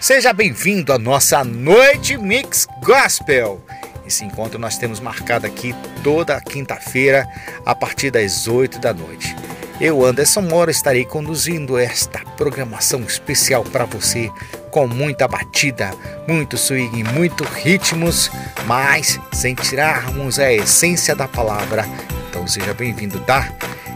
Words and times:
Seja 0.00 0.32
bem-vindo 0.32 0.92
à 0.92 0.98
nossa 0.98 1.42
Noite 1.42 2.16
Mix 2.16 2.68
Gospel. 2.84 3.60
Esse 4.06 4.24
encontro 4.24 4.56
nós 4.56 4.78
temos 4.78 5.00
marcado 5.00 5.44
aqui 5.44 5.74
toda 6.04 6.40
quinta-feira 6.40 7.26
a 7.66 7.74
partir 7.74 8.12
das 8.12 8.46
8 8.46 8.78
da 8.78 8.94
noite. 8.94 9.34
Eu, 9.80 10.04
Anderson 10.04 10.42
Mora, 10.42 10.70
estarei 10.70 11.04
conduzindo 11.04 11.76
esta 11.76 12.20
programação 12.36 13.00
especial 13.00 13.64
para 13.64 13.84
você 13.84 14.30
com 14.70 14.86
muita 14.86 15.26
batida, 15.26 15.90
muito 16.28 16.56
swing, 16.56 17.02
muito 17.12 17.42
ritmos, 17.42 18.30
mas 18.66 19.18
sem 19.32 19.56
tirarmos 19.56 20.38
a 20.38 20.52
essência 20.52 21.14
da 21.14 21.26
palavra. 21.26 21.84
Então 22.30 22.46
seja 22.46 22.72
bem-vindo, 22.72 23.18
tá? 23.20 23.52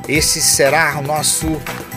Esse 0.09 0.41
será 0.41 0.99
o 0.99 1.03
nosso 1.03 1.47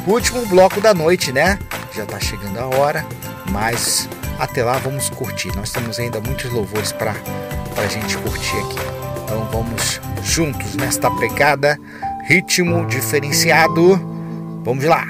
último 0.05 0.45
bloco 0.45 0.79
da 0.79 0.93
noite, 0.93 1.31
né? 1.31 1.57
Já 1.93 2.03
está 2.03 2.19
chegando 2.19 2.59
a 2.59 2.67
hora, 2.67 3.05
mas 3.49 4.07
até 4.39 4.63
lá 4.63 4.77
vamos 4.77 5.09
curtir. 5.09 5.55
Nós 5.55 5.71
temos 5.71 5.99
ainda 5.99 6.21
muitos 6.21 6.51
louvores 6.51 6.91
para 6.91 7.11
a 7.11 7.87
gente 7.87 8.17
curtir 8.17 8.57
aqui. 8.57 8.75
Então 9.23 9.47
vamos 9.51 9.99
juntos 10.23 10.75
nesta 10.75 11.09
pegada, 11.11 11.79
ritmo 12.27 12.85
diferenciado. 12.85 13.99
Vamos 14.63 14.83
lá. 14.83 15.05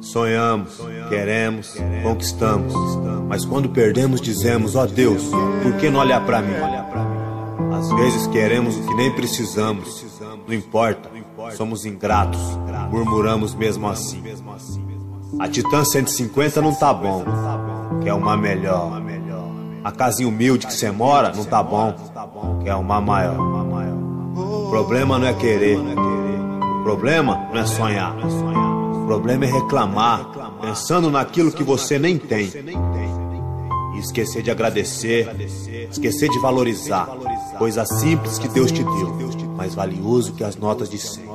Sonhamos, 0.00 0.80
queremos, 1.10 1.74
conquistamos, 2.02 2.72
mas 3.28 3.44
quando 3.44 3.68
perdemos 3.68 4.20
dizemos: 4.20 4.74
ó 4.74 4.84
oh 4.84 4.86
Deus, 4.86 5.24
por 5.62 5.74
que 5.76 5.90
não 5.90 6.00
olhar 6.00 6.24
para 6.24 6.40
mim? 6.40 6.54
Às 7.74 7.88
vezes 7.92 8.26
queremos 8.28 8.76
o 8.76 8.86
que 8.86 8.94
nem 8.94 9.14
precisamos, 9.14 10.04
não 10.46 10.54
importa, 10.54 11.10
somos 11.56 11.84
ingratos, 11.84 12.40
murmuramos 12.90 13.54
mesmo 13.54 13.88
assim. 13.88 14.22
A 15.38 15.48
Titan 15.48 15.84
150 15.84 16.60
não 16.60 16.74
tá 16.74 16.92
bom, 16.92 17.24
quer 18.02 18.14
uma 18.14 18.36
melhor. 18.36 19.00
A 19.82 19.90
casinha 19.90 20.28
humilde 20.28 20.66
que 20.66 20.74
você 20.74 20.90
mora 20.90 21.32
não 21.34 21.44
tá 21.44 21.62
bom, 21.62 21.94
quer 22.62 22.74
uma 22.74 23.00
maior. 23.00 23.38
O 24.36 24.68
problema 24.70 25.18
não 25.18 25.26
é 25.26 25.32
querer, 25.32 25.78
o 25.78 26.82
problema 26.82 27.48
não 27.52 27.60
é 27.60 27.66
sonhar. 27.66 28.14
O 28.16 29.06
problema 29.06 29.44
é 29.44 29.48
reclamar, 29.48 30.24
pensando 30.60 31.10
naquilo 31.10 31.50
que 31.50 31.64
você 31.64 31.98
nem 31.98 32.18
tem. 32.18 32.50
E 33.94 33.98
esquecer 33.98 34.42
de 34.42 34.50
agradecer, 34.50 35.28
esquecer 35.90 36.28
de 36.28 36.38
valorizar. 36.38 37.08
Coisa 37.58 37.84
simples 37.84 38.38
que 38.38 38.48
Deus 38.48 38.70
te 38.70 38.84
deu, 38.84 39.16
mais 39.56 39.74
valioso 39.74 40.32
que 40.34 40.44
as 40.44 40.56
notas 40.56 40.88
de 40.88 40.98
100 40.98 41.29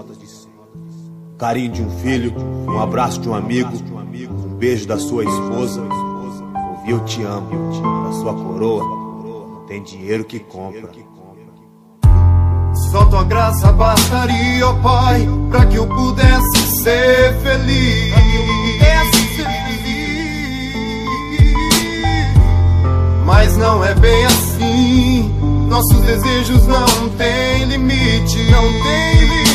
carinho 1.37 1.71
de 1.71 1.81
um 1.81 1.89
filho, 1.99 2.33
um 2.67 2.79
abraço 2.79 3.19
de 3.19 3.29
um 3.29 3.35
amigo, 3.35 3.71
um 3.71 4.55
beijo 4.55 4.87
da 4.87 4.97
sua 4.97 5.23
esposa. 5.23 5.81
Ouvir 5.81 6.91
eu 6.91 6.99
te 7.05 7.23
amo, 7.23 7.49
da 8.05 8.11
sua 8.13 8.33
coroa, 8.33 8.83
não 8.83 9.65
tem 9.67 9.83
dinheiro 9.83 10.23
que 10.23 10.39
compra. 10.39 10.89
Só 12.91 13.05
tua 13.05 13.23
graça 13.23 13.71
bastaria, 13.71 14.67
ó 14.67 14.71
oh 14.71 14.75
Pai, 14.81 15.27
para 15.49 15.65
que 15.65 15.77
eu 15.77 15.87
pudesse 15.87 16.83
ser 16.83 17.33
feliz. 17.41 18.13
Mas 23.25 23.57
não 23.57 23.83
é 23.83 23.93
bem 23.95 24.25
assim. 24.25 25.31
Nossos 25.67 25.99
desejos 26.01 26.67
não 26.67 27.09
têm 27.17 27.65
limite. 27.65 28.37
Não 28.51 28.63
tem 28.63 29.54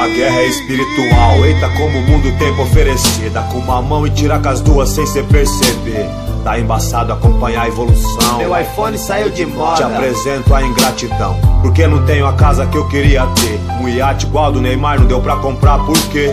a 0.00 0.08
guerra 0.08 0.40
é 0.40 0.46
espiritual, 0.46 1.44
eita 1.44 1.68
como 1.70 1.98
o 1.98 2.02
mundo 2.02 2.38
tem 2.38 2.54
pra 2.54 2.62
oferecer 2.62 3.30
Dá 3.30 3.42
com 3.42 3.58
uma 3.58 3.82
mão 3.82 4.06
e 4.06 4.10
tira 4.10 4.38
com 4.38 4.48
as 4.48 4.60
duas 4.60 4.88
sem 4.90 5.06
se 5.06 5.22
perceber 5.24 6.08
Tá 6.44 6.58
embaçado 6.58 7.12
acompanhar 7.12 7.64
a 7.64 7.68
evolução 7.68 8.38
Meu 8.38 8.58
iPhone 8.58 8.96
saiu 8.96 9.28
de 9.30 9.44
moda 9.44 9.76
Te 9.76 9.82
apresento 9.82 10.54
a 10.54 10.62
ingratidão 10.62 11.36
Porque 11.62 11.86
não 11.86 12.04
tenho 12.06 12.26
a 12.26 12.32
casa 12.32 12.66
que 12.66 12.76
eu 12.76 12.88
queria 12.88 13.26
ter 13.26 13.60
Um 13.82 13.88
iate 13.88 14.26
igual 14.26 14.52
do 14.52 14.60
Neymar 14.60 15.00
não 15.00 15.06
deu 15.06 15.20
pra 15.20 15.36
comprar 15.36 15.78
por 15.84 15.98
quê? 16.08 16.32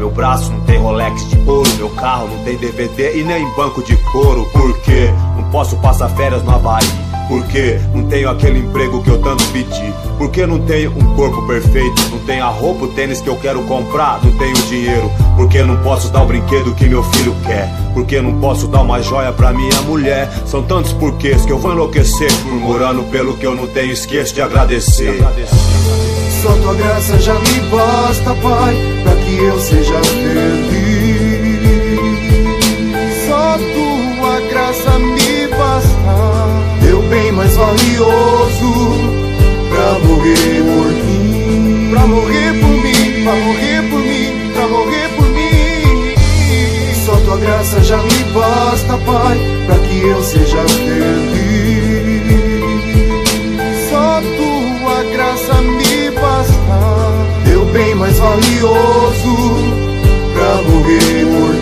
Meu 0.00 0.10
braço 0.10 0.50
não 0.50 0.60
tem 0.62 0.78
Rolex 0.78 1.28
de 1.28 1.38
ouro, 1.46 1.68
meu 1.76 1.90
carro 1.90 2.26
não 2.28 2.42
tem 2.42 2.56
DVD 2.56 3.20
e 3.20 3.22
nem 3.22 3.46
banco 3.54 3.82
de 3.82 3.94
couro. 4.10 4.46
Por 4.46 4.78
quê? 4.78 5.10
Não 5.36 5.44
posso 5.50 5.76
passar 5.76 6.08
férias 6.08 6.42
no 6.42 6.52
Havaí. 6.52 6.86
Porque 7.30 7.78
não 7.94 8.02
tenho 8.08 8.28
aquele 8.28 8.58
emprego 8.58 9.00
que 9.04 9.08
eu 9.08 9.22
tanto 9.22 9.46
pedi. 9.52 9.94
Porque 10.18 10.44
não 10.44 10.58
tenho 10.58 10.90
um 10.90 11.14
corpo 11.14 11.46
perfeito. 11.46 12.10
Não 12.10 12.18
tenho 12.26 12.44
a 12.44 12.48
roupa, 12.48 12.86
o 12.86 12.88
tênis 12.88 13.20
que 13.20 13.28
eu 13.28 13.36
quero 13.36 13.62
comprar. 13.62 14.20
Não 14.24 14.36
tenho 14.36 14.52
dinheiro. 14.66 15.08
Porque 15.36 15.62
não 15.62 15.76
posso 15.76 16.10
dar 16.10 16.24
o 16.24 16.26
brinquedo 16.26 16.74
que 16.74 16.88
meu 16.88 17.04
filho 17.04 17.36
quer. 17.46 17.70
Porque 17.94 18.20
não 18.20 18.40
posso 18.40 18.66
dar 18.66 18.80
uma 18.80 19.00
joia 19.00 19.32
pra 19.32 19.52
minha 19.52 19.80
mulher. 19.82 20.28
São 20.44 20.64
tantos 20.64 20.92
porquês 20.92 21.46
que 21.46 21.52
eu 21.52 21.58
vou 21.60 21.70
enlouquecer. 21.72 22.32
Murmurando 22.46 23.04
pelo 23.04 23.36
que 23.36 23.46
eu 23.46 23.54
não 23.54 23.68
tenho, 23.68 23.92
esqueço 23.92 24.34
de 24.34 24.42
agradecer. 24.42 25.20
Só 26.42 26.52
tua 26.52 26.74
graça 26.74 27.16
já 27.20 27.34
me 27.34 27.60
basta, 27.70 28.34
Pai, 28.42 28.74
pra 29.04 29.14
que 29.14 29.36
eu 29.36 29.60
seja 29.60 30.02
feliz. 30.02 31.60
Só 33.28 33.56
tua 33.56 34.40
graça 34.48 34.98
me 34.98 35.46
basta 35.56 36.49
bem 37.10 37.32
mais 37.32 37.56
valioso 37.56 38.94
pra 39.68 39.98
morrer 40.06 40.62
por 40.62 40.86
mim, 41.04 41.90
pra 41.90 42.06
morrer 42.06 42.52
por 42.60 42.70
mim, 42.70 43.24
pra 43.24 43.34
morrer 43.34 43.82
por 43.90 43.98
mim, 43.98 44.52
pra 44.54 44.68
morrer 44.68 45.08
por 45.16 45.26
mim. 45.30 46.14
Só 47.04 47.16
tua 47.16 47.36
graça 47.38 47.82
já 47.82 47.96
me 47.96 48.24
basta, 48.32 48.96
Pai, 48.98 49.38
pra 49.66 49.76
que 49.78 50.06
eu 50.06 50.22
seja 50.22 50.62
feliz. 50.68 51.00
Só 53.90 54.22
tua 54.36 55.02
graça 55.12 55.60
me 55.62 56.10
basta, 56.12 56.78
teu 57.44 57.64
bem 57.66 57.94
mais 57.96 58.16
valioso 58.18 59.36
pra 60.32 60.62
morrer 60.62 61.26
por 61.26 61.54
mim, 61.54 61.59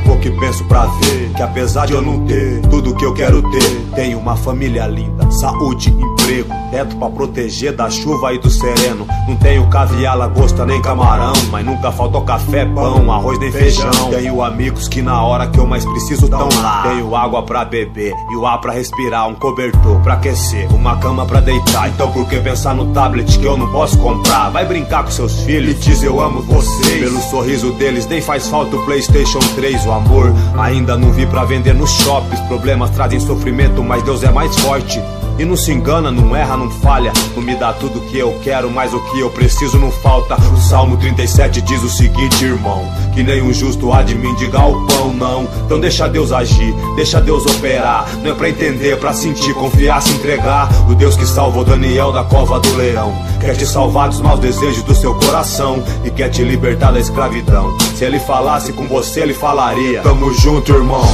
pouco 0.00 0.26
e 0.26 0.30
penso 0.30 0.64
pra 0.64 0.86
ver 0.86 1.30
Que 1.34 1.42
apesar 1.42 1.86
de 1.86 1.92
eu 1.92 2.02
não 2.02 2.24
ter 2.26 2.60
tudo 2.62 2.94
que 2.94 3.04
eu 3.04 3.14
quero 3.14 3.42
ter 3.50 3.80
Tenho 3.94 4.18
uma 4.18 4.36
família 4.36 4.86
linda, 4.86 5.30
saúde, 5.30 5.90
emprego 5.90 6.58
Teto 6.70 6.96
pra 6.96 7.08
proteger 7.08 7.74
da 7.74 7.88
chuva 7.88 8.34
e 8.34 8.38
do 8.38 8.50
sereno. 8.50 9.06
Não 9.26 9.36
tenho 9.36 9.66
caviar, 9.68 10.16
lagosta 10.16 10.66
nem 10.66 10.80
camarão 10.82 11.32
Mas 11.50 11.64
nunca 11.64 11.90
faltou 11.90 12.22
café, 12.22 12.66
pão, 12.66 13.10
arroz 13.10 13.38
nem 13.38 13.50
feijão. 13.50 13.90
Tenho 14.10 14.42
amigos 14.42 14.86
que 14.86 15.00
na 15.00 15.22
hora 15.22 15.46
que 15.46 15.58
eu 15.58 15.66
mais 15.66 15.84
preciso 15.84 16.28
tão 16.28 16.48
lá. 16.60 16.82
Tenho 16.82 17.14
água 17.16 17.42
pra 17.42 17.64
beber 17.64 18.12
e 18.30 18.36
o 18.36 18.46
ar 18.46 18.60
pra 18.60 18.72
respirar 18.72 19.28
Um 19.28 19.34
cobertor 19.34 20.00
pra 20.00 20.14
aquecer, 20.14 20.68
uma 20.74 20.96
cama 20.96 21.24
pra 21.24 21.40
deitar. 21.40 21.88
Então 21.88 22.12
por 22.12 22.28
que 22.28 22.38
pensar 22.40 22.74
no 22.74 22.92
tablet 22.92 23.38
que 23.38 23.46
eu 23.46 23.56
não 23.56 23.70
posso 23.72 23.98
comprar? 23.98 24.50
Vai 24.50 24.66
brincar 24.66 25.04
com 25.04 25.10
seus 25.10 25.40
filhos 25.44 25.72
e 25.72 25.74
diz 25.74 26.02
eu 26.02 26.20
amo 26.20 26.42
vocês. 26.42 27.00
Pelo 27.00 27.20
sorriso 27.22 27.72
deles 27.72 28.06
nem 28.06 28.20
faz 28.20 28.46
falta 28.46 28.70
do 28.70 28.84
Playstation 28.84 29.38
3 29.54 29.86
Amor. 29.92 30.32
Ainda 30.58 30.96
não 30.96 31.12
vi 31.12 31.26
pra 31.26 31.44
vender 31.44 31.74
nos 31.74 31.90
shops 31.90 32.38
Problemas 32.48 32.90
trazem 32.90 33.20
sofrimento, 33.20 33.82
mas 33.82 34.02
Deus 34.02 34.22
é 34.22 34.30
mais 34.30 34.54
forte 34.60 35.00
e 35.38 35.44
não 35.44 35.56
se 35.56 35.72
engana, 35.72 36.10
não 36.10 36.34
erra, 36.34 36.56
não 36.56 36.70
falha. 36.70 37.12
Não 37.34 37.42
me 37.42 37.54
dá 37.54 37.72
tudo 37.72 38.00
que 38.00 38.18
eu 38.18 38.38
quero, 38.42 38.70
mas 38.70 38.92
o 38.92 39.00
que 39.00 39.20
eu 39.20 39.30
preciso 39.30 39.78
não 39.78 39.90
falta. 39.90 40.34
O 40.52 40.56
Salmo 40.56 40.96
37 40.96 41.60
diz 41.62 41.82
o 41.82 41.88
seguinte, 41.88 42.44
irmão: 42.44 42.84
Que 43.14 43.22
nem 43.22 43.42
um 43.42 43.52
justo 43.52 43.92
há 43.92 44.02
de 44.02 44.14
mendigar 44.14 44.68
o 44.68 44.86
pão, 44.86 45.12
não. 45.12 45.48
Então 45.64 45.78
deixa 45.78 46.08
Deus 46.08 46.32
agir, 46.32 46.74
deixa 46.96 47.20
Deus 47.20 47.46
operar. 47.46 48.08
Não 48.22 48.32
é 48.32 48.34
pra 48.34 48.48
entender, 48.48 48.90
é 48.90 48.96
pra 48.96 49.12
sentir, 49.12 49.54
confiar, 49.54 50.02
se 50.02 50.14
entregar. 50.14 50.68
O 50.88 50.94
Deus 50.94 51.16
que 51.16 51.26
salvou 51.26 51.64
Daniel 51.64 52.12
da 52.12 52.24
cova 52.24 52.58
do 52.58 52.76
leão. 52.76 53.14
Quer 53.40 53.56
te 53.56 53.66
salvar 53.66 54.08
dos 54.08 54.20
maus 54.20 54.40
desejos 54.40 54.82
do 54.82 54.94
seu 54.94 55.14
coração 55.14 55.82
e 56.04 56.10
quer 56.10 56.28
te 56.28 56.42
libertar 56.42 56.92
da 56.92 56.98
escravidão. 56.98 57.78
Se 57.94 58.04
ele 58.04 58.18
falasse 58.18 58.72
com 58.72 58.86
você, 58.88 59.20
ele 59.20 59.34
falaria: 59.34 60.02
Tamo 60.02 60.32
junto, 60.34 60.72
irmão. 60.72 61.06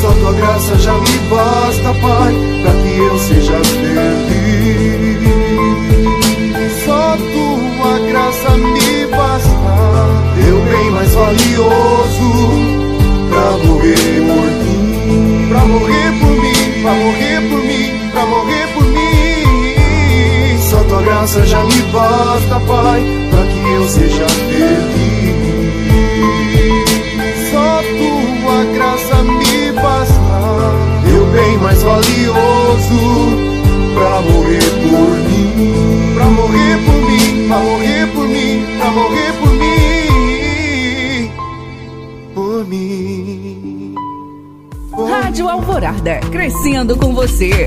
Só 0.00 0.12
tua 0.12 0.32
graça 0.32 0.76
já 0.76 0.92
me 0.92 1.18
basta, 1.28 1.92
Pai, 2.00 2.34
pra 2.62 2.72
que 2.72 2.87
eu 2.98 3.18
seja 3.18 3.58
feliz. 3.64 4.88
Só 6.84 7.16
tua 7.16 7.98
graça 8.08 8.56
me 8.56 9.06
basta, 9.06 9.50
teu 10.36 10.60
bem 10.62 10.90
mais 10.90 11.14
valioso, 11.14 12.30
pra 13.28 13.50
morrer 13.66 14.20
por 14.26 14.46
mim, 14.64 15.48
pra 15.48 15.60
morrer 15.64 16.10
por 16.20 16.30
mim, 16.30 16.82
pra 16.82 16.92
morrer 16.94 17.40
por 17.48 17.60
mim, 17.62 18.10
pra 18.10 18.26
morrer 18.26 18.66
por 18.74 18.84
mim. 18.84 20.58
Só 20.70 20.78
tua 20.84 21.02
graça 21.02 21.46
já 21.46 21.62
me 21.64 21.82
basta, 21.92 22.60
Pai, 22.66 23.02
pra 23.30 23.42
que 23.44 23.72
eu 23.72 23.88
seja 23.88 24.26
feliz. 24.28 25.47
Aguarda, 45.98 46.20
crescendo 46.30 46.96
com 46.96 47.12
você. 47.12 47.66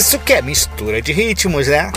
Isso 0.00 0.18
que 0.18 0.32
é 0.32 0.40
mistura 0.40 1.02
de 1.02 1.12
ritmos, 1.12 1.68
né? 1.68 1.92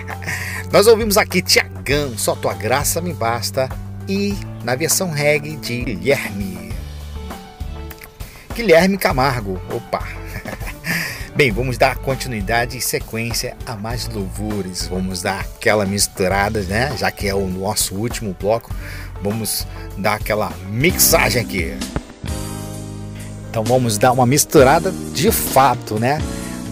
Nós 0.72 0.86
ouvimos 0.86 1.18
aqui 1.18 1.42
Tiagão, 1.42 2.16
Só 2.16 2.34
Tua 2.34 2.54
Graça 2.54 3.02
Me 3.02 3.12
Basta 3.12 3.68
e 4.08 4.34
na 4.64 4.74
versão 4.74 5.10
reggae 5.10 5.54
de 5.56 5.82
Guilherme. 5.82 6.72
Guilherme 8.54 8.96
Camargo, 8.96 9.60
opa! 9.70 10.08
Bem, 11.36 11.52
vamos 11.52 11.76
dar 11.76 11.98
continuidade 11.98 12.78
e 12.78 12.80
sequência 12.80 13.54
a 13.66 13.76
mais 13.76 14.08
louvores. 14.08 14.86
Vamos 14.86 15.20
dar 15.20 15.40
aquela 15.40 15.84
misturada, 15.84 16.62
né? 16.62 16.96
Já 16.96 17.10
que 17.10 17.28
é 17.28 17.34
o 17.34 17.46
nosso 17.46 17.94
último 17.94 18.34
bloco, 18.40 18.74
vamos 19.22 19.66
dar 19.98 20.14
aquela 20.14 20.50
mixagem 20.70 21.42
aqui. 21.42 21.76
Então 23.50 23.62
vamos 23.62 23.98
dar 23.98 24.12
uma 24.12 24.24
misturada 24.24 24.90
de 25.12 25.30
fato, 25.30 26.00
né? 26.00 26.18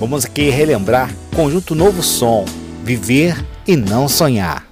Vamos 0.03 0.25
aqui 0.25 0.51
relembrar 0.51 1.15
conjunto 1.33 1.77
Novo 1.77 2.03
Som, 2.03 2.45
Viver 2.83 3.37
e 3.65 3.77
Não 3.77 4.09
Sonhar. 4.09 4.67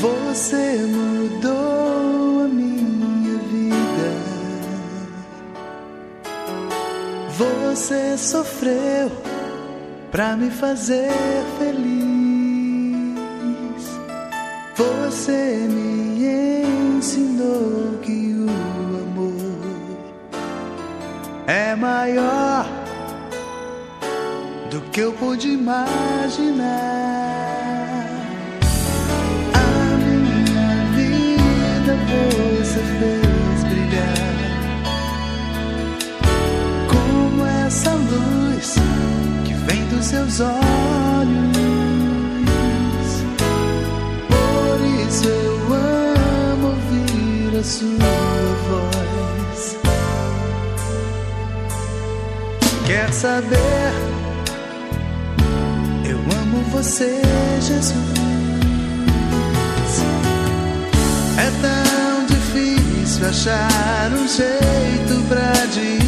Você 0.00 0.78
mudou 0.88 2.46
a 2.46 2.48
minha 2.48 3.38
vida. 3.38 4.10
Você 7.38 8.18
sofreu 8.18 9.12
pra 10.10 10.36
me 10.36 10.50
fazer 10.50 11.12
feliz. 11.56 11.99
Você 15.10 15.66
me 15.68 16.24
ensinou 16.96 17.98
que 18.00 18.32
o 18.32 18.48
amor 19.02 19.98
é 21.48 21.74
maior 21.74 22.64
do 24.70 24.80
que 24.92 25.00
eu 25.00 25.12
pude 25.14 25.48
imaginar. 25.48 27.10
você 32.60 32.78
fez 32.78 33.64
brilhar 33.64 34.30
como 36.88 37.44
essa 37.66 37.90
luz 37.94 38.76
que 39.44 39.54
vem 39.54 39.84
dos 39.88 40.04
seus 40.04 40.38
olhos. 40.38 41.49
Saber? 53.20 53.92
Eu 56.08 56.18
amo 56.40 56.62
você, 56.70 57.20
Jesus. 57.60 57.94
É 61.36 61.50
tão 61.60 62.26
difícil 62.26 63.28
achar 63.28 64.10
um 64.12 64.26
jeito 64.26 65.28
pra 65.28 65.52
dizer 65.66 65.99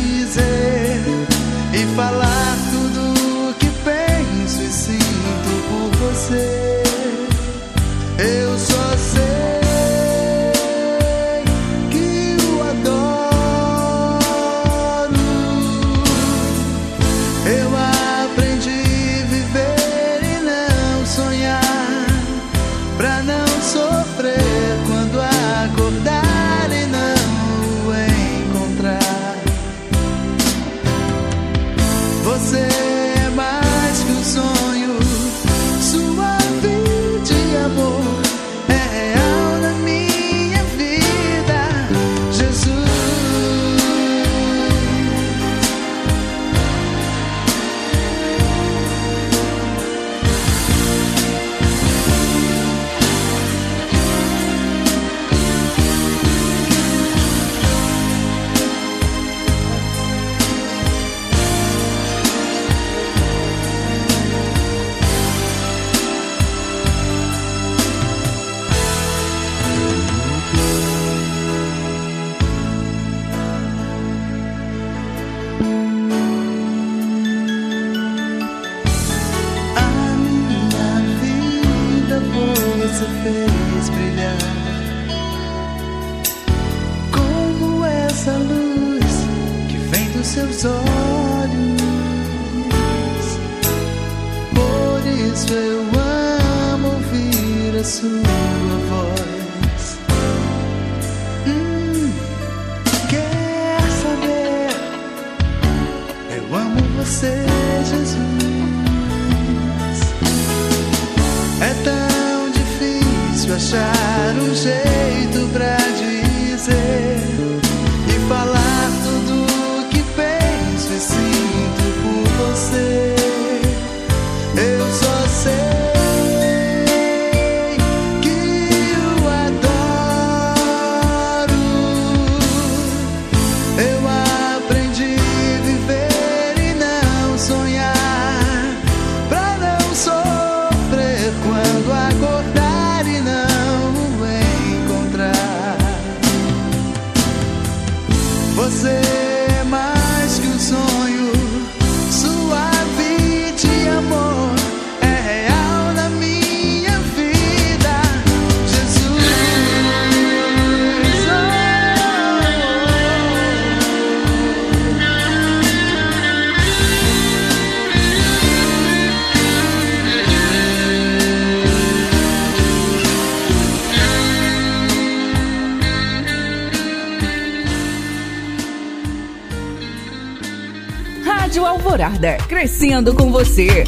Rádio 181.53 181.67
Alvorada, 181.67 182.39
crescendo 182.49 183.15
com 183.15 183.31
você. 183.31 183.85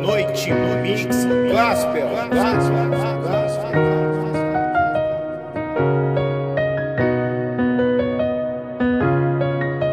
Noite 0.00 0.52
no 0.52 0.80
Mix 0.80 1.26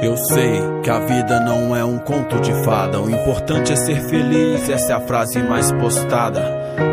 Eu 0.03 0.15
sei 0.15 0.61
que 0.83 0.91
a 0.91 0.99
vida 0.99 1.39
não 1.39 1.75
é 1.75 1.83
um 1.83 1.97
conto 1.97 2.39
de 2.39 2.53
fada. 2.63 3.01
O 3.01 3.09
importante 3.09 3.73
é 3.73 3.75
ser 3.75 3.99
feliz, 4.03 4.69
essa 4.69 4.93
é 4.93 4.95
a 4.95 4.99
frase 4.99 5.41
mais 5.41 5.71
postada. 5.71 6.43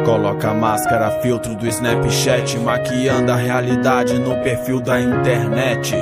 Coloca 0.07 0.49
a 0.49 0.55
máscara, 0.55 1.21
filtro 1.21 1.55
do 1.55 1.69
Snapchat, 1.69 2.59
maquiando 2.61 3.31
a 3.31 3.37
realidade 3.37 4.19
no 4.19 4.43
perfil 4.43 4.81
da 4.81 4.99
internet. 4.99 5.95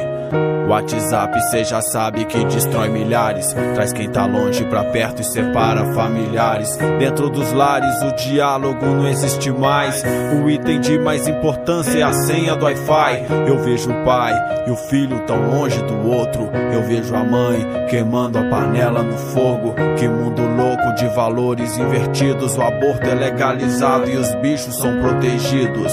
WhatsApp, 0.68 1.40
cê 1.50 1.64
já 1.64 1.82
sabe 1.82 2.24
que 2.24 2.44
destrói 2.44 2.88
milhares. 2.88 3.52
Traz 3.74 3.92
quem 3.92 4.08
tá 4.08 4.24
longe 4.24 4.64
pra 4.64 4.84
perto 4.84 5.20
e 5.20 5.24
separa 5.24 5.92
familiares. 5.94 6.76
Dentro 6.98 7.28
dos 7.28 7.52
lares, 7.52 8.00
o 8.02 8.14
diálogo 8.14 8.86
não 8.86 9.08
existe 9.08 9.50
mais. 9.50 10.04
O 10.40 10.48
item 10.48 10.80
de 10.80 10.98
mais 10.98 11.26
importância 11.26 11.98
é 11.98 12.02
a 12.02 12.12
senha 12.12 12.54
do 12.54 12.64
Wi-Fi. 12.64 13.26
Eu 13.48 13.58
vejo 13.58 13.90
o 13.90 14.04
pai 14.04 14.32
e 14.66 14.70
o 14.70 14.76
filho 14.76 15.18
tão 15.26 15.50
longe 15.50 15.82
do 15.82 16.08
outro. 16.08 16.48
Eu 16.72 16.82
vejo 16.82 17.14
a 17.14 17.24
mãe 17.24 17.86
queimando 17.88 18.38
a 18.38 18.44
panela 18.44 19.02
no 19.02 19.16
fogo. 19.16 19.74
Que 19.98 20.06
mundo 20.06 20.42
louco 20.42 20.94
de 20.94 21.06
valores 21.08 21.76
invertidos. 21.78 22.56
O 22.56 22.62
aborto 22.62 23.08
é 23.08 23.14
legalizado 23.14 24.08
e 24.08 24.16
os 24.16 24.32
bichos 24.36 24.76
são 24.76 25.00
protegidos. 25.00 25.92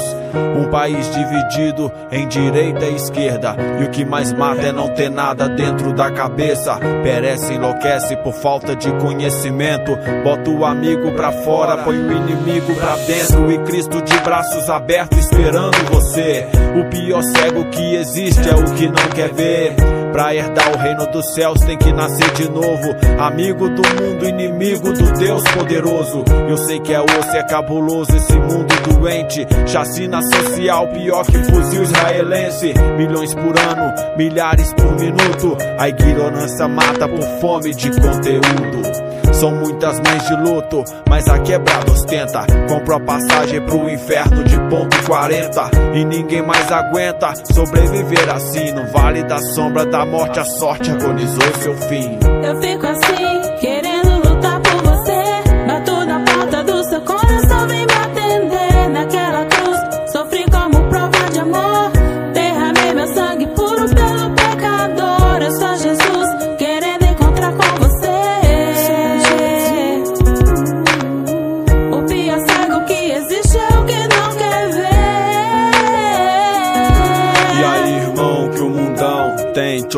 Um 0.56 0.70
país 0.70 1.10
dividido 1.14 1.92
em 2.12 2.28
direita 2.28 2.86
e 2.86 2.96
esquerda. 2.96 3.56
E 3.80 3.86
o 3.86 3.90
que 3.90 4.06
mais 4.06 4.27
mata 4.34 4.68
é 4.68 4.72
não 4.72 4.90
ter 4.90 5.10
nada 5.10 5.48
dentro 5.50 5.94
da 5.94 6.12
cabeça. 6.12 6.78
Perece, 7.04 7.54
enlouquece 7.54 8.16
por 8.18 8.34
falta 8.34 8.76
de 8.76 8.92
conhecimento. 8.94 9.98
Bota 10.24 10.50
o 10.50 10.66
amigo 10.66 11.12
pra 11.14 11.32
fora, 11.32 11.78
põe 11.78 11.98
o 11.98 12.12
inimigo 12.12 12.74
pra 12.76 12.96
dentro. 12.96 13.52
E 13.52 13.58
Cristo 13.60 14.02
de 14.02 14.18
braços 14.20 14.70
abertos 14.70 15.18
esperando 15.20 15.78
você. 15.92 16.48
O 16.80 16.90
pior 16.90 17.22
cego 17.24 17.66
que 17.66 17.96
existe 17.96 18.48
é 18.50 18.56
o 18.56 18.74
que 18.74 18.88
não 18.88 19.10
quer 19.14 19.34
ver. 19.34 19.76
Pra 20.12 20.34
herdar 20.34 20.74
o 20.74 20.78
reino 20.78 21.06
dos 21.12 21.34
céus 21.34 21.60
tem 21.62 21.78
que 21.78 21.92
nascer 21.92 22.32
de 22.34 22.50
novo. 22.50 22.96
Amigo 23.20 23.70
do 23.70 23.82
mundo, 24.02 24.28
inimigo 24.28 24.94
do 24.94 25.12
Deus 25.14 25.44
poderoso. 25.54 26.24
Eu 26.50 26.58
sei 26.58 26.80
que 26.80 26.94
é 26.94 27.02
osso, 27.02 27.36
é 27.36 27.44
cabuloso 27.44 28.16
esse 28.16 28.34
mundo 28.34 28.68
doente. 28.98 29.46
Chacina 29.66 30.22
social 30.22 30.88
pior 30.88 31.26
que 31.26 31.38
fuzil 31.44 31.84
israelense. 31.84 32.74
Milhões 32.98 33.34
por 33.34 33.58
ano, 33.60 33.94
milhares 34.18 34.74
por 34.74 35.00
minuto. 35.00 35.58
A 35.80 35.88
ignorância 35.88 36.68
mata 36.68 37.08
por 37.08 37.24
fome 37.40 37.74
de 37.74 37.92
conteúdo. 37.92 39.08
São 39.34 39.52
muitas 39.52 40.00
mães 40.00 40.28
de 40.28 40.36
luto, 40.36 40.84
mas 41.08 41.28
a 41.28 41.38
quebrada 41.40 41.92
ostenta. 41.92 42.46
Compro 42.68 42.96
a 42.96 43.00
passagem 43.00 43.62
pro 43.62 43.88
inferno 43.88 44.44
de 44.44 44.58
ponto 44.62 44.98
40. 45.06 45.70
E 45.94 46.04
ninguém 46.06 46.42
mais 46.42 46.72
aguenta 46.72 47.34
sobreviver 47.54 48.30
assim. 48.34 48.72
No 48.72 48.92
vale 48.92 49.24
da 49.24 49.38
sombra 49.38 49.86
da 49.86 50.04
morte, 50.06 50.40
a 50.40 50.46
sorte 50.46 50.90
agonizou 50.90 51.54
seu 51.62 51.78
fim. 51.78 52.18
Eu 52.44 52.60
fico 52.60 52.88
assim, 52.88 53.37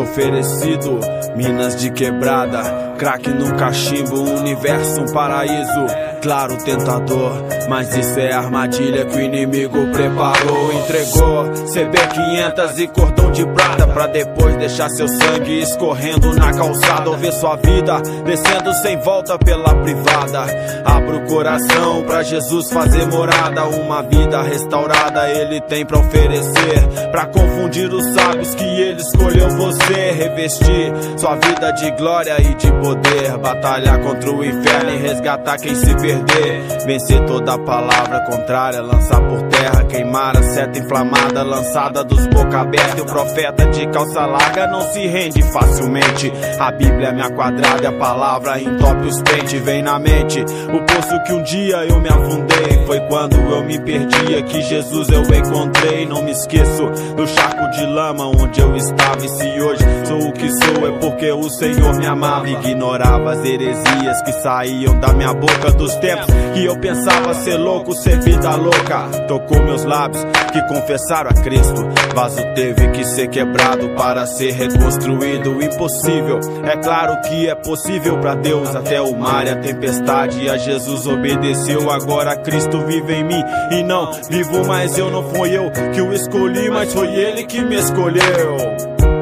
oferecido? 0.09 0.99
Minas 1.35 1.79
de 1.79 1.91
quebrada, 1.91 2.95
crack 2.97 3.27
no 3.29 3.55
cachimbo, 3.55 4.21
universo, 4.21 5.01
um 5.01 5.13
paraíso. 5.13 6.08
Claro, 6.21 6.57
tentador, 6.57 7.31
mas 7.69 7.95
isso 7.95 8.19
é 8.19 8.33
armadilha 8.33 9.05
que 9.05 9.17
o 9.17 9.21
inimigo 9.21 9.87
preparou. 9.91 10.73
Entregou 10.73 11.45
CB500 11.73 12.77
e 12.77 12.87
cordão 12.87 13.31
de 13.31 13.45
prata 13.45 13.87
pra 13.87 14.05
depois 14.07 14.55
deixar 14.57 14.89
seu 14.89 15.07
sangue 15.07 15.61
escorrendo 15.61 16.33
na 16.35 16.51
calçada. 16.53 17.09
Ou 17.09 17.17
ver 17.17 17.31
sua 17.31 17.55
vida 17.55 18.01
descendo 18.25 18.73
sem 18.81 18.97
volta 18.99 19.37
pela 19.39 19.73
privada. 19.75 20.45
Abra 20.83 21.15
o 21.15 21.25
coração 21.25 22.03
pra 22.03 22.21
Jesus 22.21 22.69
fazer 22.69 23.05
morada. 23.07 23.65
Uma 23.67 24.01
vida 24.03 24.41
restaurada 24.41 25.29
ele 25.29 25.61
tem 25.61 25.85
pra 25.85 25.99
oferecer. 25.99 27.09
Pra 27.11 27.27
confundir 27.27 27.93
os 27.93 28.13
sábios 28.13 28.53
que 28.55 28.63
ele 28.63 29.01
escolheu 29.01 29.49
você. 29.51 30.11
Revestir 30.11 30.91
sua 31.17 31.35
vida 31.35 31.71
de 31.71 31.91
glória 31.91 32.35
e 32.41 32.55
de 32.55 32.71
poder. 32.73 33.37
Batalhar 33.37 33.99
contra 33.99 34.29
o 34.31 34.43
inferno 34.43 34.91
e 34.91 34.97
resgatar 34.97 35.57
quem 35.57 35.75
se 35.75 35.95
perder. 36.09 36.79
Vencer 36.85 37.23
toda 37.25 37.57
palavra 37.59 38.21
contrária, 38.21 38.81
lançar 38.81 39.21
por 39.21 39.41
terra, 39.43 39.83
queimar 39.83 40.35
a 40.35 40.41
seta 40.41 40.79
inflamada, 40.79 41.43
lançada 41.43 42.03
dos 42.03 42.25
boca 42.27 42.61
aberta. 42.61 42.97
E 42.97 43.01
o 43.01 43.05
profeta 43.05 43.65
de 43.67 43.87
calça 43.87 44.25
larga 44.25 44.67
não 44.67 44.81
se 44.91 45.05
rende 45.05 45.43
facilmente. 45.43 46.31
A 46.59 46.71
Bíblia 46.71 47.09
é 47.09 47.13
minha 47.13 47.29
quadrada 47.29 47.83
e 47.83 47.87
a 47.87 47.91
palavra 47.91 48.59
entope 48.59 49.07
os 49.07 49.21
pentes. 49.21 49.61
Vem 49.61 49.83
na 49.83 49.99
mente 49.99 50.41
o 50.41 50.83
poço 50.85 51.23
que 51.25 51.33
um 51.33 51.43
dia 51.43 51.85
eu 51.85 51.99
me 51.99 52.09
afundei. 52.09 52.85
Foi 52.85 52.99
quando 53.01 53.35
eu 53.35 53.63
me 53.63 53.79
perdia 53.79 54.41
que 54.41 54.61
Jesus 54.61 55.09
eu 55.09 55.21
encontrei. 55.21 56.07
Não 56.07 56.23
me 56.23 56.31
esqueço 56.31 56.87
do 57.15 57.27
charco 57.27 57.69
de 57.71 57.85
lama 57.85 58.25
onde 58.25 58.59
eu 58.59 58.75
estava. 58.75 59.23
E 59.23 59.29
se 59.29 59.61
hoje 59.61 59.83
sou 60.05 60.29
o 60.29 60.33
que 60.33 60.49
sou, 60.49 60.87
é 60.87 60.91
porque 60.99 61.31
o 61.31 61.49
Senhor 61.49 61.95
me 61.95 62.07
amava. 62.07 62.49
Ignorava 62.49 63.33
as 63.33 63.45
heresias 63.45 64.21
que 64.23 64.31
saíam 64.41 64.99
da 64.99 65.13
minha 65.13 65.33
boca 65.33 65.71
dos 65.71 65.98
tempos 65.99 66.25
que 66.53 66.65
eu 66.65 66.79
pensava 66.79 67.33
ser 67.33 67.57
louco, 67.57 67.93
ser 67.93 68.19
vida 68.21 68.55
louca. 68.55 69.07
Tocou 69.27 69.61
meus 69.63 69.83
lábios 69.83 70.23
que 70.51 70.61
confessaram 70.67 71.29
a 71.29 71.33
Cristo. 71.33 71.87
Vaso 72.15 72.41
teve 72.55 72.89
que 72.89 73.03
ser 73.05 73.27
quebrado 73.27 73.89
para 73.89 74.25
ser 74.25 74.51
reconstruído. 74.51 75.61
Impossível, 75.61 76.39
é 76.63 76.77
claro 76.77 77.21
que 77.21 77.47
é 77.47 77.55
possível 77.55 78.19
para 78.19 78.35
Deus. 78.35 78.75
Até 78.75 79.01
o 79.01 79.15
mar 79.15 79.45
e 79.45 79.51
a 79.51 79.55
tempestade, 79.55 80.49
a 80.49 80.57
Jesus 80.57 81.05
obedeceu. 81.07 81.89
Agora 81.91 82.35
Cristo 82.35 82.79
vive 82.85 83.13
em 83.13 83.23
mim 83.23 83.43
e 83.71 83.83
não 83.83 84.11
vivo 84.29 84.65
mais 84.65 84.97
eu. 84.97 85.09
Não 85.11 85.23
foi 85.29 85.55
eu 85.55 85.71
que 85.93 86.01
o 86.01 86.13
escolhi, 86.13 86.69
mas 86.69 86.93
foi 86.93 87.07
Ele 87.07 87.43
que 87.43 87.61
me 87.61 87.75
escolheu. 87.75 88.57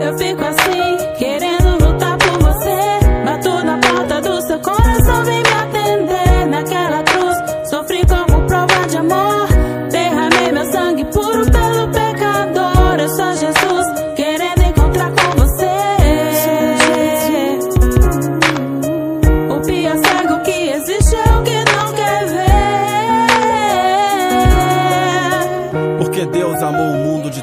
Eu 0.01 0.17
fico 0.17 0.43
assim, 0.43 0.76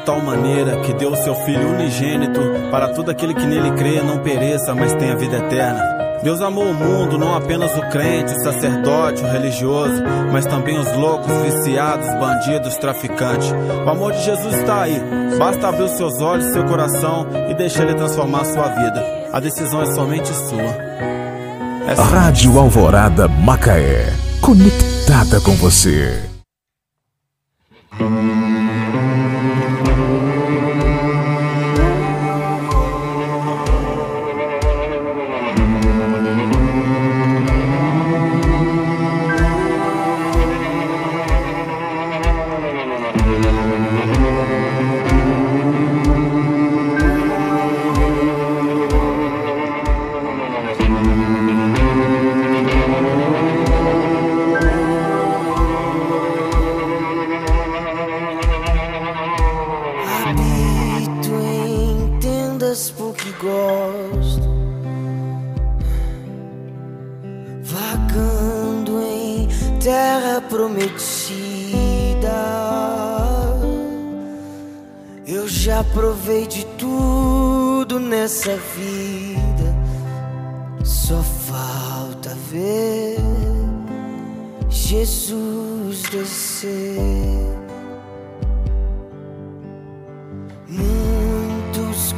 tal 0.05 0.21
maneira 0.21 0.81
que 0.81 0.93
deu 0.93 1.13
o 1.13 1.17
seu 1.17 1.35
Filho 1.35 1.71
unigênito 1.71 2.41
para 2.71 2.89
todo 2.89 3.11
aquele 3.11 3.35
que 3.35 3.47
nele 3.47 3.73
crê 3.73 4.03
não 4.03 4.19
pereça, 4.19 4.75
mas 4.75 4.95
tenha 4.95 5.17
vida 5.17 5.37
eterna. 5.37 5.95
Deus 6.23 6.41
amou 6.41 6.65
o 6.65 6.75
mundo, 6.75 7.19
não 7.19 7.35
apenas 7.37 7.77
o 7.77 7.83
crente, 7.91 8.33
o 8.33 8.43
sacerdote, 8.43 9.23
o 9.23 9.31
religioso, 9.31 10.03
mas 10.33 10.47
também 10.47 10.79
os 10.79 10.91
loucos, 10.97 11.31
viciados, 11.43 12.07
bandidos, 12.19 12.77
traficantes. 12.79 13.53
O 13.85 13.91
amor 13.91 14.13
de 14.13 14.23
Jesus 14.23 14.55
está 14.55 14.83
aí. 14.83 14.99
Basta 15.39 15.69
abrir 15.69 15.83
os 15.83 15.97
seus 15.99 16.23
olhos, 16.23 16.47
seu 16.47 16.65
coração 16.65 17.27
e 17.51 17.55
deixar 17.55 17.83
ele 17.83 17.95
transformar 17.95 18.47
sua 18.47 18.69
vida. 18.69 19.05
A 19.35 19.41
decisão 19.41 19.83
é 19.83 19.87
somente 19.93 20.29
sua. 20.29 20.95
É. 21.87 21.95
Rádio 21.95 22.59
Alvorada 22.59 23.29
Macaé. 23.29 24.11
Conectada 24.41 25.41
com 25.43 25.53
você. 25.57 26.24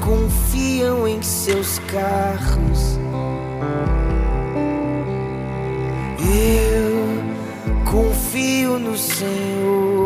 Confiam 0.07 1.09
em 1.09 1.21
seus 1.21 1.81
carros. 1.81 2.97
Eu 6.21 7.85
confio 7.85 8.79
no 8.79 8.97
Senhor. 8.97 10.06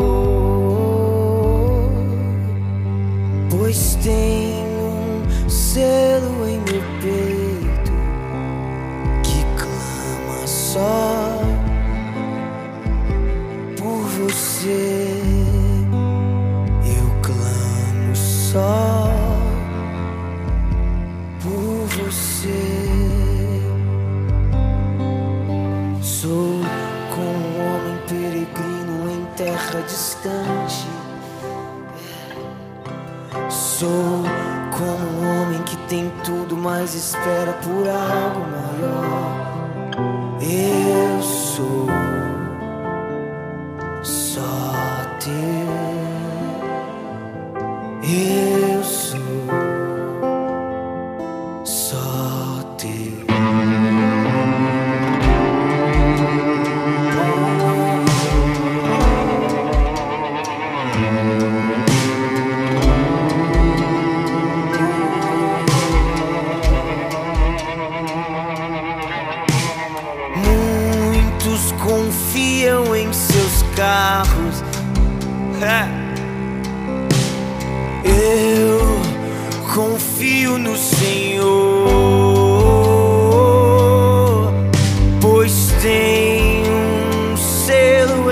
Mas 36.81 36.95
espera 36.95 37.53
por 37.61 37.87
algo 37.87 38.50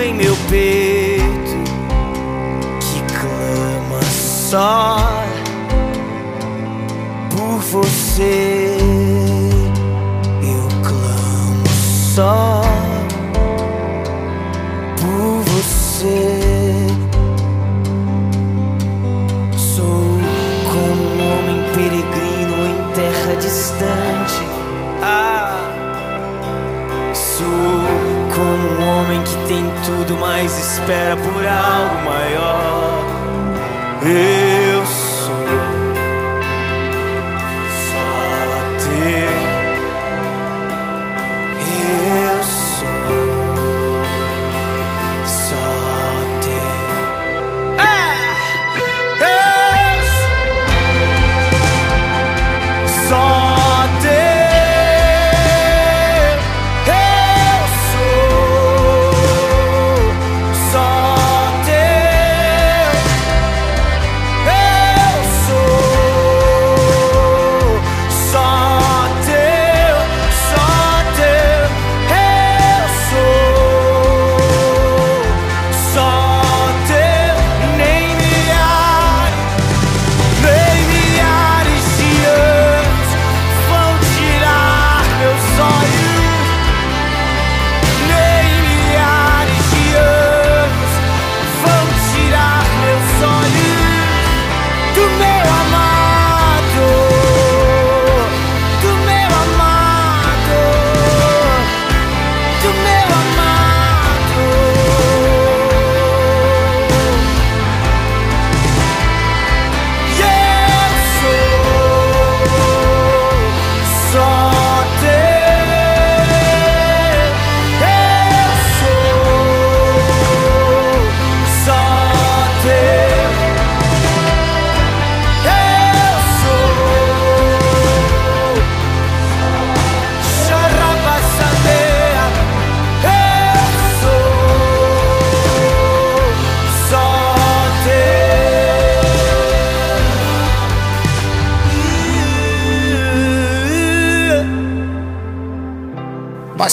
em 0.01 0.13
meu 0.13 0.35
peito 0.49 1.23
que 2.79 3.01
clama 3.19 4.01
só 4.03 4.97
por 7.31 7.59
você. 7.59 8.48
Tudo, 30.09 30.17
mas 30.17 30.57
espera 30.57 31.15
por 31.15 31.45
algo 31.45 31.95
maior. 32.03 33.05
Eu 34.01 34.48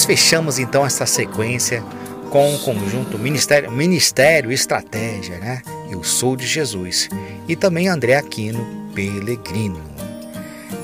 fechamos 0.07 0.61
então 0.61 0.87
essa 0.87 1.05
sequência 1.05 1.83
com 2.31 2.55
o 2.55 2.59
conjunto 2.61 3.19
Ministério, 3.19 3.73
Ministério 3.73 4.53
Estratégia, 4.53 5.39
né? 5.39 5.63
Eu 5.91 6.05
sou 6.05 6.37
de 6.37 6.47
Jesus. 6.47 7.09
E 7.49 7.57
também 7.57 7.89
André 7.89 8.15
Aquino 8.15 8.65
Pelegrino. 8.95 9.83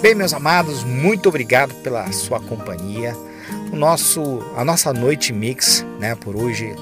Bem, 0.01 0.17
meus 0.17 0.35
amados, 0.35 0.83
muito 0.83 1.29
obrigado 1.29 1.73
pela 1.77 2.11
sua 2.11 2.41
companhia. 2.41 3.17
O 3.73 3.77
nosso, 3.77 4.43
a 4.57 4.65
nossa 4.65 4.93
noite 4.93 5.33
mix, 5.33 5.87
né, 6.01 6.17
por 6.17 6.35
hoje 6.35 6.75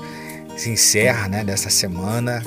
se 0.56 0.70
encerra, 0.70 1.28
né, 1.28 1.44
dessa 1.44 1.68
semana. 1.68 2.42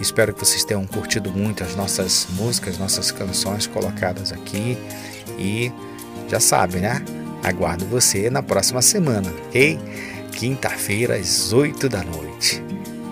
Espero 0.00 0.32
que 0.32 0.38
vocês 0.38 0.64
tenham 0.64 0.86
curtido 0.86 1.32
muito 1.32 1.64
as 1.64 1.74
nossas 1.74 2.28
músicas, 2.30 2.78
nossas 2.78 3.10
canções 3.10 3.66
colocadas 3.66 4.32
aqui 4.32 4.78
e 5.36 5.72
já 6.28 6.38
sabe, 6.38 6.78
né? 6.78 7.02
Aguardo 7.42 7.84
você 7.86 8.30
na 8.30 8.42
próxima 8.42 8.80
semana, 8.80 9.32
ok? 9.48 9.78
quinta-feira 10.32 11.16
às 11.16 11.52
8 11.52 11.88
da 11.88 12.02
noite. 12.02 12.62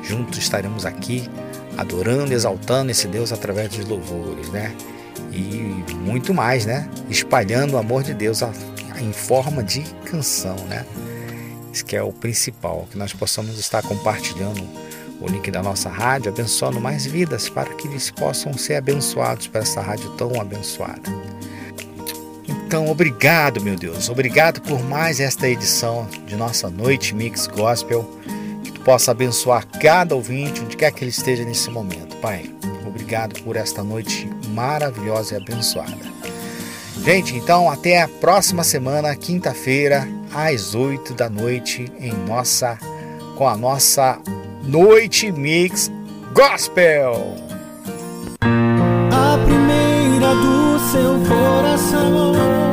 Juntos 0.03 0.39
estaremos 0.39 0.85
aqui 0.85 1.29
adorando, 1.77 2.33
exaltando 2.33 2.91
esse 2.91 3.07
Deus 3.07 3.33
através 3.33 3.69
dos 3.69 3.87
louvores, 3.87 4.49
né? 4.49 4.75
E 5.31 5.85
muito 5.95 6.35
mais, 6.35 6.67
né? 6.67 6.89
Espalhando 7.09 7.75
o 7.75 7.79
amor 7.79 8.03
de 8.03 8.13
Deus 8.13 8.41
em 9.01 9.13
forma 9.13 9.63
de 9.63 9.83
canção, 10.05 10.57
né? 10.67 10.85
Isso 11.73 11.85
que 11.85 11.95
é 11.95 12.03
o 12.03 12.13
principal, 12.13 12.89
que 12.91 12.99
nós 12.99 13.13
possamos 13.13 13.59
estar 13.59 13.83
compartilhando 13.83 14.61
o 15.21 15.29
link 15.29 15.49
da 15.51 15.63
nossa 15.63 15.89
rádio, 15.89 16.33
abençoando 16.33 16.81
mais 16.81 17.07
vidas 17.07 17.49
para 17.49 17.73
que 17.75 17.87
eles 17.87 18.11
possam 18.11 18.55
ser 18.55 18.75
abençoados 18.75 19.47
por 19.47 19.61
essa 19.61 19.81
rádio 19.81 20.11
tão 20.17 20.41
abençoada. 20.41 21.03
Então, 22.71 22.89
obrigado, 22.89 23.61
meu 23.61 23.75
Deus, 23.75 24.09
obrigado 24.09 24.61
por 24.61 24.81
mais 24.85 25.19
esta 25.19 25.49
edição 25.49 26.07
de 26.25 26.37
nossa 26.37 26.71
Noite 26.71 27.17
Mix 27.17 27.49
Gospel. 27.49 28.09
Que 28.63 28.71
tu 28.71 28.81
possa 28.83 29.11
abençoar 29.11 29.67
cada 29.67 30.15
ouvinte, 30.15 30.63
onde 30.63 30.77
quer 30.77 30.93
que 30.93 31.03
ele 31.03 31.11
esteja 31.11 31.45
nesse 31.45 31.69
momento, 31.69 32.17
Pai. 32.19 32.49
Obrigado 32.87 33.43
por 33.43 33.57
esta 33.57 33.83
noite 33.83 34.31
maravilhosa 34.51 35.35
e 35.35 35.39
abençoada. 35.39 35.99
Gente, 37.05 37.35
então 37.35 37.69
até 37.69 38.03
a 38.03 38.07
próxima 38.07 38.63
semana, 38.63 39.17
quinta-feira, 39.17 40.07
às 40.33 40.73
8 40.73 41.13
da 41.13 41.29
noite, 41.29 41.91
em 41.99 42.13
nossa 42.13 42.79
com 43.37 43.49
a 43.49 43.57
nossa 43.57 44.17
Noite 44.63 45.33
Mix 45.33 45.91
Gospel. 46.33 47.50
Do 50.31 50.79
seu 50.79 51.19
coração 51.29 52.70